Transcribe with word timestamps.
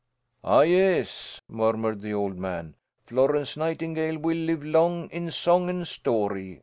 "Ah, 0.43 0.61
yes," 0.61 1.39
murmured 1.47 2.01
the 2.01 2.11
old 2.11 2.35
man. 2.35 2.73
"Florence 3.05 3.55
Nightingale 3.55 4.17
will 4.17 4.35
live 4.35 4.63
long 4.63 5.07
in 5.11 5.29
song 5.29 5.69
and 5.69 5.87
story. 5.87 6.59